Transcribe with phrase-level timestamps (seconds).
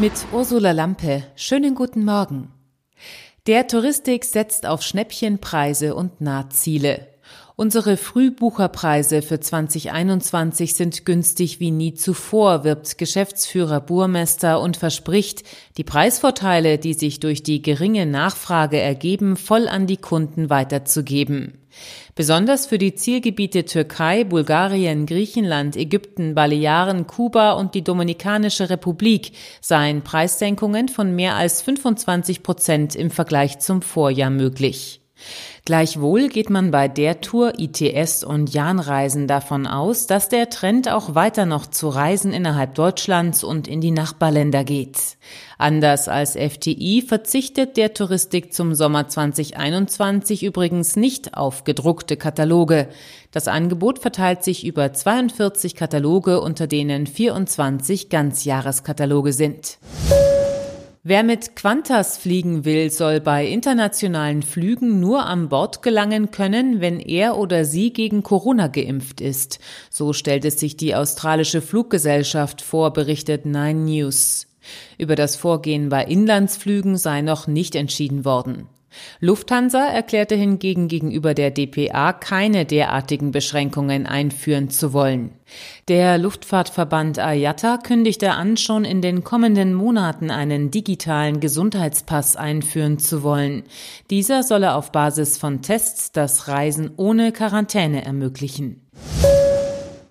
[0.00, 1.24] Mit Ursula Lampe.
[1.36, 2.50] Schönen guten Morgen.
[3.46, 7.06] Der Touristik setzt auf Schnäppchenpreise und Nahziele.
[7.60, 15.42] Unsere Frühbucherpreise für 2021 sind günstig wie nie zuvor, wirbt Geschäftsführer Burmester und verspricht,
[15.76, 21.58] die Preisvorteile, die sich durch die geringe Nachfrage ergeben, voll an die Kunden weiterzugeben.
[22.14, 30.00] Besonders für die Zielgebiete Türkei, Bulgarien, Griechenland, Ägypten, Balearen, Kuba und die Dominikanische Republik seien
[30.00, 34.99] Preissenkungen von mehr als 25 Prozent im Vergleich zum Vorjahr möglich.
[35.64, 41.14] Gleichwohl geht man bei der Tour ITS und Jahnreisen davon aus, dass der Trend auch
[41.14, 45.18] weiter noch zu Reisen innerhalb Deutschlands und in die Nachbarländer geht.
[45.58, 52.88] Anders als FTI verzichtet der Touristik zum Sommer 2021 übrigens nicht auf gedruckte Kataloge.
[53.30, 59.78] Das Angebot verteilt sich über 42 Kataloge, unter denen 24 Ganzjahreskataloge sind.
[61.02, 67.00] Wer mit Qantas fliegen will, soll bei internationalen Flügen nur an Bord gelangen können, wenn
[67.00, 69.60] er oder sie gegen Corona geimpft ist.
[69.88, 74.46] So stellt es sich die australische Fluggesellschaft vor, berichtet Nine News.
[74.98, 78.68] Über das Vorgehen bei Inlandsflügen sei noch nicht entschieden worden.
[79.20, 85.32] Lufthansa erklärte hingegen gegenüber der dpa keine derartigen Beschränkungen einführen zu wollen.
[85.88, 93.22] Der Luftfahrtverband IATA kündigte an, schon in den kommenden Monaten einen digitalen Gesundheitspass einführen zu
[93.22, 93.64] wollen.
[94.10, 98.86] Dieser solle auf Basis von Tests das Reisen ohne Quarantäne ermöglichen.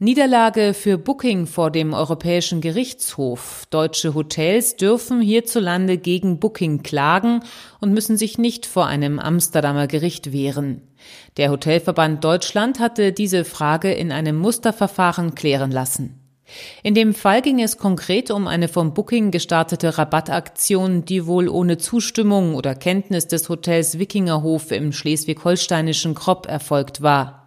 [0.00, 3.66] Niederlage für Booking vor dem Europäischen Gerichtshof.
[3.70, 7.40] Deutsche Hotels dürfen hierzulande gegen Booking klagen
[7.80, 10.82] und müssen sich nicht vor einem Amsterdamer Gericht wehren.
[11.36, 16.20] Der Hotelverband Deutschland hatte diese Frage in einem Musterverfahren klären lassen.
[16.84, 21.76] In dem Fall ging es konkret um eine vom Booking gestartete Rabattaktion, die wohl ohne
[21.76, 27.37] Zustimmung oder Kenntnis des Hotels Wikingerhof im schleswig-holsteinischen Kropp erfolgt war.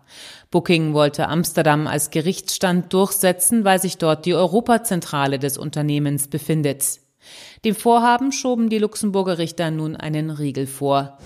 [0.52, 7.00] Booking wollte Amsterdam als Gerichtsstand durchsetzen, weil sich dort die Europazentrale des Unternehmens befindet.
[7.64, 11.18] Dem Vorhaben schoben die Luxemburger Richter nun einen Riegel vor.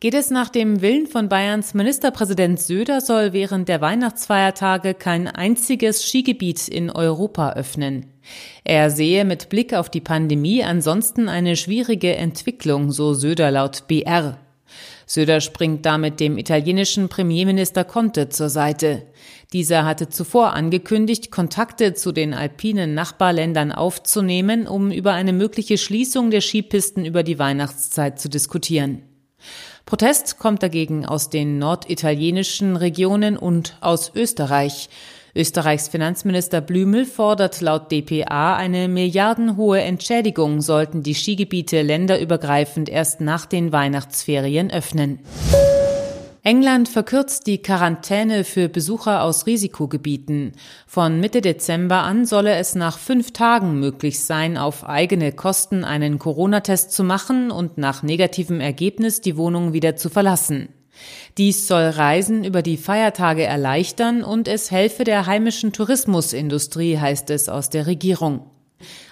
[0.00, 6.06] Geht es nach dem Willen von Bayerns Ministerpräsident Söder, soll während der Weihnachtsfeiertage kein einziges
[6.06, 8.06] Skigebiet in Europa öffnen.
[8.64, 14.38] Er sehe mit Blick auf die Pandemie ansonsten eine schwierige Entwicklung, so Söder laut BR.
[15.06, 19.02] Söder springt damit dem italienischen Premierminister Conte zur Seite.
[19.52, 26.30] Dieser hatte zuvor angekündigt, Kontakte zu den alpinen Nachbarländern aufzunehmen, um über eine mögliche Schließung
[26.30, 29.02] der Skipisten über die Weihnachtszeit zu diskutieren.
[29.84, 34.88] Protest kommt dagegen aus den norditalienischen Regionen und aus Österreich.
[35.36, 43.44] Österreichs Finanzminister Blümel fordert laut dpa eine milliardenhohe Entschädigung, sollten die Skigebiete länderübergreifend erst nach
[43.44, 45.20] den Weihnachtsferien öffnen.
[46.42, 50.52] England verkürzt die Quarantäne für Besucher aus Risikogebieten.
[50.86, 56.18] Von Mitte Dezember an solle es nach fünf Tagen möglich sein, auf eigene Kosten einen
[56.18, 60.68] Corona-Test zu machen und nach negativem Ergebnis die Wohnung wieder zu verlassen.
[61.38, 67.48] Dies soll Reisen über die Feiertage erleichtern und es helfe der heimischen Tourismusindustrie, heißt es
[67.48, 68.50] aus der Regierung.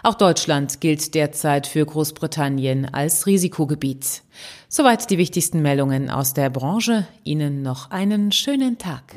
[0.03, 4.23] Auch Deutschland gilt derzeit für Großbritannien als Risikogebiet.
[4.69, 7.07] Soweit die wichtigsten Meldungen aus der Branche.
[7.23, 9.17] Ihnen noch einen schönen Tag.